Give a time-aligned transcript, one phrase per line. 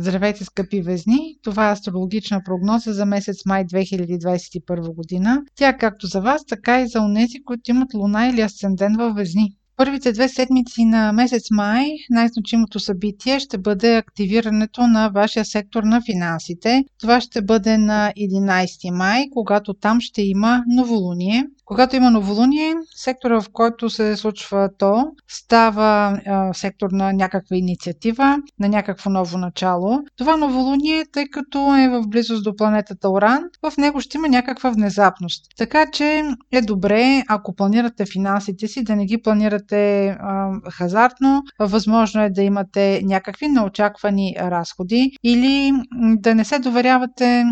[0.00, 1.36] Здравейте, скъпи везни!
[1.42, 5.42] Това е астрологична прогноза за месец май 2021 година.
[5.54, 9.56] Тя както за вас, така и за унези, които имат луна или асцендент във везни.
[9.76, 16.02] Първите две седмици на месец май най-значимото събитие ще бъде активирането на вашия сектор на
[16.02, 16.84] финансите.
[17.00, 21.44] Това ще бъде на 11 май, когато там ще има новолуние.
[21.68, 28.36] Когато има новолуние, сектора, в който се случва то, става а, сектор на някаква инициатива,
[28.58, 29.98] на някакво ново начало.
[30.16, 34.70] Това новолуние, тъй като е в близост до планетата Оран, в него ще има някаква
[34.70, 35.44] внезапност.
[35.58, 41.42] Така че е добре, ако планирате финансите си, да не ги планирате а, хазартно.
[41.60, 45.72] Възможно е да имате някакви неочаквани разходи или
[46.16, 47.44] да не се доверявате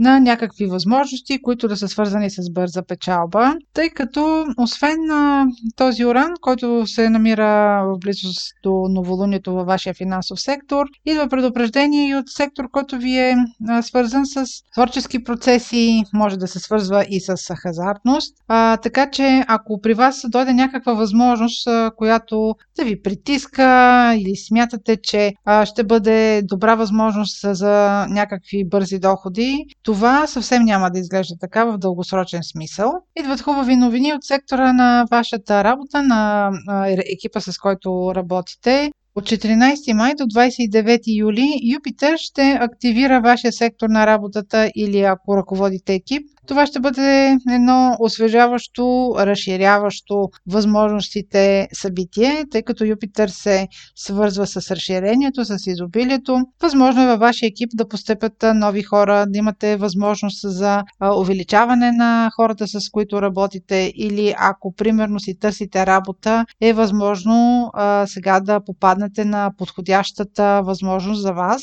[0.00, 5.46] на някакви възможности, които да са свързани с бърза печалба, тъй като освен на
[5.76, 12.08] този уран, който се намира в близост до новолунието във вашия финансов сектор, идва предупреждение
[12.08, 13.36] и от сектор, който ви е
[13.82, 14.44] свързан с
[14.74, 18.34] творчески процеси, може да се свързва и с хазартност.
[18.48, 24.96] А, така че ако при вас дойде някаква възможност, която да ви притиска или смятате,
[25.02, 31.34] че а, ще бъде добра възможност за някакви бързи доходи, това съвсем няма да изглежда
[31.40, 32.92] така в дългосрочен смисъл.
[33.18, 36.50] Идват хубави новини от сектора на вашата работа, на
[37.12, 38.92] екипа с който работите.
[39.14, 45.36] От 14 май до 29 юли Юпитер ще активира вашия сектор на работата или ако
[45.36, 46.22] ръководите екип.
[46.50, 55.44] Това ще бъде едно освежаващо, разширяващо възможностите събитие, тъй като Юпитер се свързва с разширението,
[55.44, 56.40] с изобилието.
[56.62, 60.82] Възможно е във вашия екип да постъпят нови хора, да имате възможност за
[61.16, 68.06] увеличаване на хората, с които работите или ако примерно си търсите работа, е възможно а,
[68.06, 71.62] сега да попаднете на подходящата възможност за вас.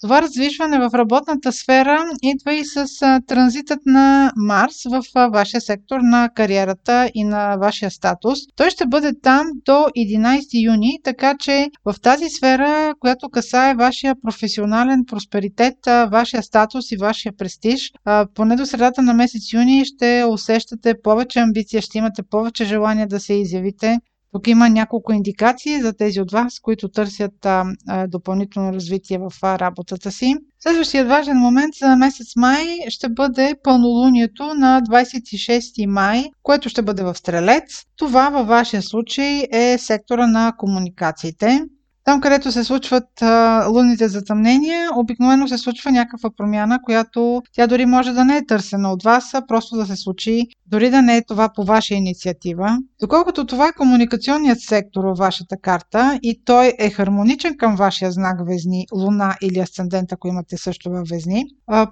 [0.00, 2.86] Това раздвижване в работната сфера идва и с
[3.26, 8.38] транзитът на Марс в вашия сектор на кариерата и на вашия статус.
[8.56, 14.14] Той ще бъде там до 11 юни, така че в тази сфера, която касае вашия
[14.22, 15.74] професионален просперитет,
[16.10, 17.92] вашия статус и вашия престиж,
[18.34, 23.20] поне до средата на месец юни ще усещате повече амбиция, ще имате повече желание да
[23.20, 23.98] се изявите,
[24.32, 27.64] тук има няколко индикации за тези от вас, които търсят а,
[28.08, 30.34] допълнително развитие в а, работата си.
[30.60, 37.02] Следващият важен момент за месец май ще бъде пълнолунието на 26 май, което ще бъде
[37.02, 37.84] в Стрелец.
[37.96, 41.64] Това във вашия случай е сектора на комуникациите.
[42.08, 47.86] Там, където се случват а, лунните затъмнения, обикновено се случва някаква промяна, която тя дори
[47.86, 51.16] може да не е търсена от вас, а просто да се случи, дори да не
[51.16, 52.78] е това по ваша инициатива.
[53.00, 58.36] Доколкото това е комуникационният сектор във вашата карта и той е хармоничен към вашия знак
[58.46, 61.44] Везни, Луна или Асцендент, ако имате също във Везни,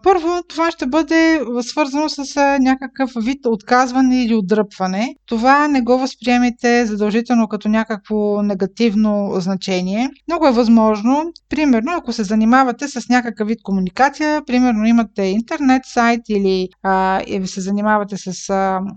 [0.02, 5.14] първо това ще бъде свързано с някакъв вид отказване или отдръпване.
[5.26, 12.24] Това не го възприемете задължително като някакво негативно значение много е възможно, примерно, ако се
[12.24, 18.50] занимавате с някакъв вид комуникация, примерно имате интернет сайт или а, се занимавате с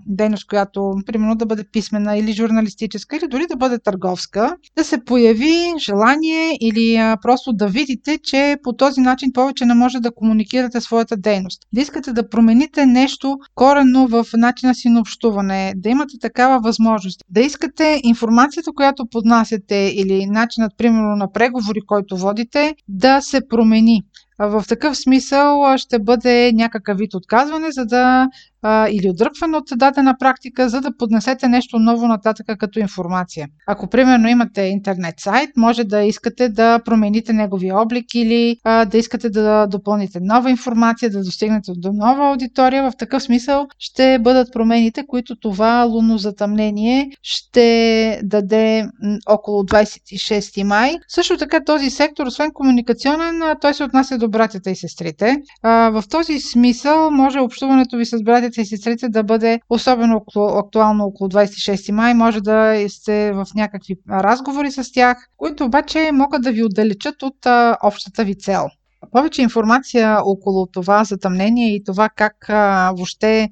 [0.06, 5.04] дейност, която, примерно, да бъде писмена или журналистическа, или дори да бъде търговска, да се
[5.04, 10.14] появи желание или а, просто да видите, че по този начин повече не може да
[10.14, 11.62] комуникирате своята дейност.
[11.72, 17.20] Да искате да промените нещо коренно в начина си на общуване, да имате такава възможност,
[17.30, 24.02] да искате информацията, която поднасяте или начинът, примерно на преговори, който водите, да се промени.
[24.38, 28.28] В такъв смисъл ще бъде някакъв вид отказване, за да
[28.62, 33.48] а, или отдръпване от дадена практика, за да поднесете нещо ново нататък като информация.
[33.66, 38.98] Ако примерно имате интернет сайт, може да искате да промените неговия облик или а, да
[38.98, 42.90] искате да допълните нова информация, да достигнете до нова аудитория.
[42.90, 48.88] В такъв смисъл ще бъдат промените, които това лунно затъмнение ще даде
[49.28, 50.96] около 26 май.
[51.08, 55.36] Също така този сектор, освен комуникационен, той се отнася до братята и сестрите.
[55.62, 61.30] А, в този смисъл може общуването ви с братята братята да бъде особено актуално около
[61.30, 62.14] 26 май.
[62.14, 67.46] Може да сте в някакви разговори с тях, които обаче могат да ви отдалечат от
[67.82, 68.66] общата ви цел
[69.12, 73.48] повече информация около това затъмнение и това как а, въобще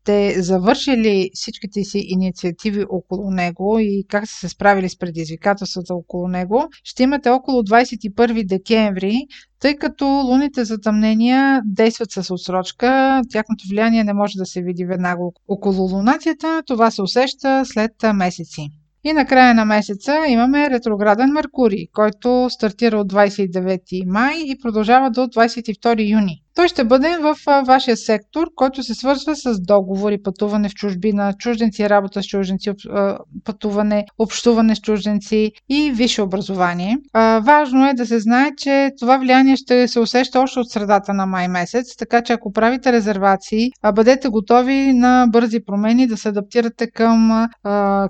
[0.00, 6.28] сте завършили всичките си инициативи около него и как сте се справили с предизвикателствата около
[6.28, 9.18] него, ще имате около 21 декември,
[9.60, 15.22] тъй като луните затъмнения действат с отсрочка, тяхното влияние не може да се види веднага
[15.48, 18.79] около лунацията, това се усеща след месеци.
[19.04, 25.10] И на края на месеца имаме ретрограден Меркурий, който стартира от 29 май и продължава
[25.10, 26.42] до 22 юни.
[26.60, 27.36] Той ще бъде в
[27.66, 32.70] вашия сектор, който се свързва с договори, пътуване в чужбина, чужденци, работа с чужденци,
[33.44, 36.96] пътуване, общуване с чужденци и висше образование.
[37.42, 41.26] Важно е да се знае, че това влияние ще се усеща още от средата на
[41.26, 46.90] май месец, така че ако правите резервации, бъдете готови на бързи промени, да се адаптирате
[46.90, 47.48] към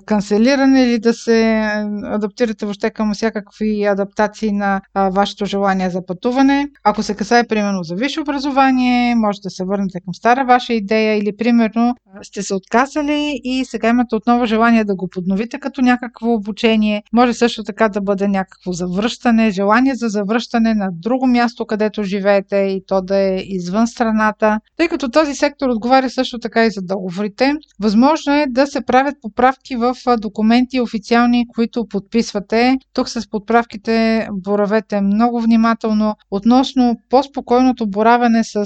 [0.05, 1.61] канцелиране или да се
[2.03, 6.67] адаптирате въобще към всякакви адаптации на вашето желание за пътуване.
[6.83, 11.17] Ако се касае примерно за висше образование, може да се върнете към стара ваша идея
[11.17, 16.33] или примерно сте се отказали и сега имате отново желание да го подновите като някакво
[16.33, 17.03] обучение.
[17.13, 22.55] Може също така да бъде някакво завръщане, желание за завръщане на друго място, където живеете
[22.55, 24.59] и то да е извън страната.
[24.77, 29.15] Тъй като този сектор отговаря също така и за договорите, възможно е да се правят
[29.21, 32.77] поправки в документи официални, които подписвате.
[32.93, 36.15] Тук с подправките боравете много внимателно.
[36.31, 38.65] Относно по-спокойното боравене с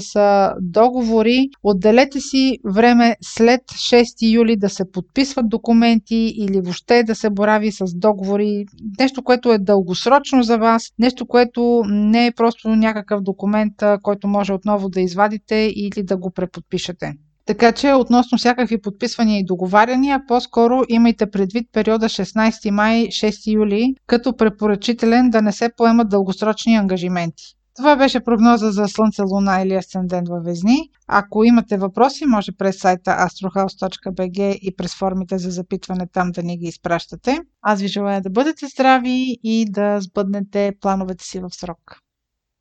[0.60, 7.30] договори, отделете си време след 6 юли да се подписват документи или въобще да се
[7.30, 8.64] борави с договори.
[8.98, 13.72] Нещо, което е дългосрочно за вас, нещо, което не е просто някакъв документ,
[14.02, 17.12] който може отново да извадите или да го преподпишете.
[17.46, 23.94] Така че относно всякакви подписвания и договаряния, по-скоро имайте предвид периода 16 май 6 юли
[24.06, 27.44] като препоръчителен да не се поемат дългосрочни ангажименти.
[27.76, 30.90] Това беше прогноза за Слънце, Луна или Асцендент във Везни.
[31.08, 36.58] Ако имате въпроси, може през сайта astrohouse.bg и през формите за запитване там да ни
[36.58, 37.38] ги изпращате.
[37.62, 42.05] Аз ви желая да бъдете здрави и да сбъднете плановете си в срок.